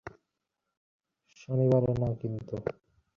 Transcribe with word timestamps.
শনিবারে 1.37 1.91
না 2.01 2.09
কিন্তু। 2.21 2.55